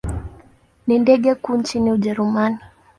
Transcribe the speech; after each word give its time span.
Ni 0.87 0.99
ndege 0.99 1.35
kuu 1.35 1.57
nchini 1.57 1.91
Ujerumani. 1.91 2.57